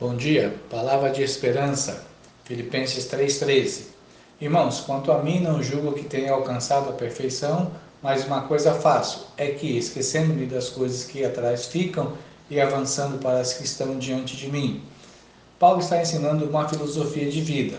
[0.00, 2.06] Bom dia, palavra de esperança,
[2.44, 3.82] Filipenses 3,13.
[4.40, 7.70] Irmãos, quanto a mim, não julgo que tenha alcançado a perfeição,
[8.02, 12.14] mas uma coisa faço, é que, esquecendo-me das coisas que atrás ficam
[12.48, 14.82] e avançando para as que estão diante de mim.
[15.58, 17.78] Paulo está ensinando uma filosofia de vida.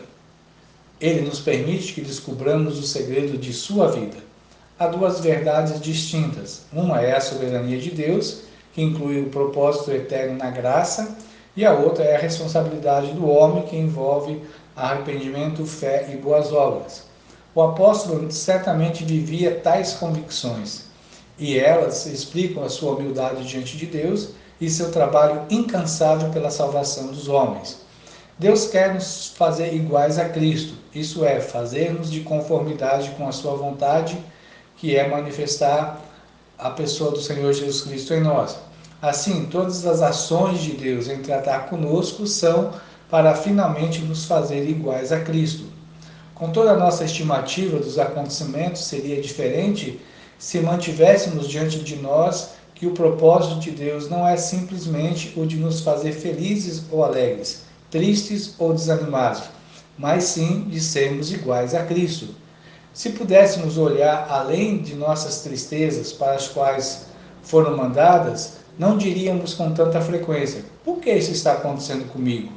[1.00, 4.18] Ele nos permite que descubramos o segredo de sua vida.
[4.78, 6.66] Há duas verdades distintas.
[6.72, 8.42] Uma é a soberania de Deus,
[8.74, 11.18] que inclui o propósito eterno na graça,
[11.56, 14.42] e a outra é a responsabilidade do homem, que envolve
[14.76, 17.04] arrependimento, fé e boas obras.
[17.54, 20.86] O apóstolo certamente vivia tais convicções,
[21.38, 24.30] e elas explicam a sua humildade diante de Deus
[24.60, 27.82] e seu trabalho incansável pela salvação dos homens.
[28.40, 33.56] Deus quer nos fazer iguais a Cristo, isso é, fazer-nos de conformidade com a sua
[33.56, 34.18] vontade,
[34.78, 36.02] que é manifestar
[36.58, 38.58] a pessoa do Senhor Jesus Cristo em nós.
[39.02, 42.72] Assim, todas as ações de Deus em tratar conosco são
[43.10, 45.66] para finalmente nos fazer iguais a Cristo.
[46.36, 50.00] Com toda a nossa estimativa dos acontecimentos seria diferente
[50.38, 55.58] se mantivéssemos diante de nós que o propósito de Deus não é simplesmente o de
[55.58, 59.44] nos fazer felizes ou alegres, tristes ou desanimados,
[59.98, 62.30] mas sim de sermos iguais a Cristo.
[62.94, 67.06] Se pudéssemos olhar além de nossas tristezas para as quais
[67.44, 72.52] foram mandadas, não diríamos com tanta frequência: por que isso está acontecendo comigo?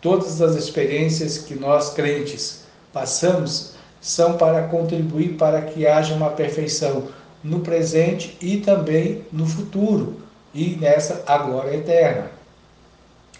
[0.00, 7.08] Todas as experiências que nós crentes passamos são para contribuir para que haja uma perfeição
[7.42, 10.20] no presente e também no futuro
[10.54, 12.30] e nessa agora eterna.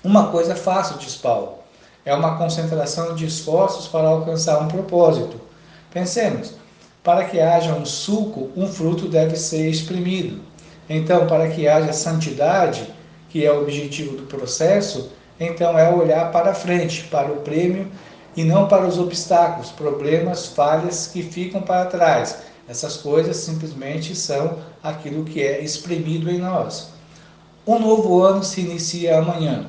[0.03, 1.59] Uma coisa fácil, diz Paulo,
[2.05, 5.41] é uma concentração de esforços para alcançar um propósito.
[5.91, 6.55] Pensemos,
[7.03, 10.41] para que haja um suco, um fruto deve ser exprimido.
[10.89, 12.89] Então, para que haja santidade,
[13.29, 17.91] que é o objetivo do processo, então é olhar para frente, para o prêmio
[18.37, 22.39] e não para os obstáculos, problemas, falhas que ficam para trás.
[22.69, 26.91] Essas coisas simplesmente são aquilo que é exprimido em nós.
[27.67, 29.67] Um novo ano se inicia amanhã.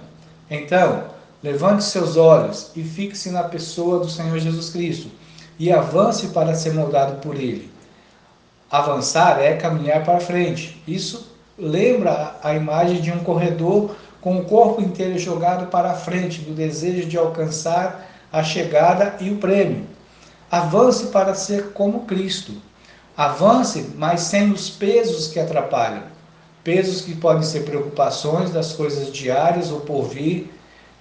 [0.49, 1.05] Então,
[1.41, 5.09] levante seus olhos e fixe na pessoa do Senhor Jesus Cristo
[5.59, 7.71] e avance para ser moldado por Ele.
[8.69, 10.81] Avançar é caminhar para frente.
[10.85, 16.41] Isso lembra a imagem de um corredor com o corpo inteiro jogado para a frente,
[16.41, 19.85] do desejo de alcançar a chegada e o prêmio.
[20.51, 22.53] Avance para ser como Cristo.
[23.15, 26.03] Avance, mas sem os pesos que atrapalham.
[26.63, 30.53] Pesos que podem ser preocupações das coisas diárias ou por vir.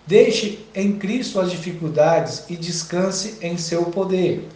[0.06, 4.48] Deixe em Cristo as dificuldades e descanse em seu poder.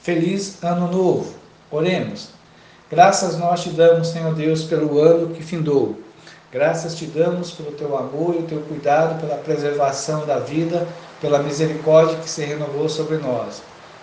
[0.00, 1.34] Feliz Ano Novo.
[1.70, 2.30] Oremos.
[2.92, 5.98] Graças nós te damos, Senhor Deus, pelo ano que findou.
[6.52, 10.86] Graças te damos pelo teu amor e o teu cuidado, pela preservação da vida,
[11.18, 13.62] pela misericórdia que se renovou sobre nós.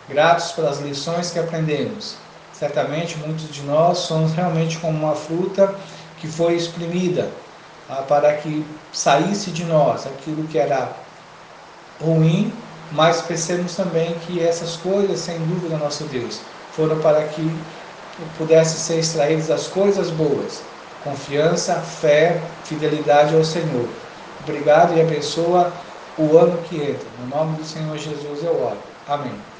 [0.10, 2.16] Gratos pelas lições que aprendemos.
[2.52, 5.72] Certamente muitos de nós somos realmente como uma fruta
[6.18, 7.30] que foi exprimida
[7.88, 10.92] ah, para que saísse de nós aquilo que era
[12.02, 12.52] ruim,
[12.92, 16.42] mas percebemos também que essas coisas, sem dúvida, nosso Deus,
[16.72, 17.56] foram para que
[18.38, 20.62] pudesse ser extraídas as coisas boas,
[21.04, 23.88] confiança, fé, fidelidade ao Senhor.
[24.44, 25.72] Obrigado e abençoa
[26.18, 27.08] o ano que entra.
[27.20, 28.78] No nome do Senhor Jesus eu oro.
[29.08, 29.59] Amém.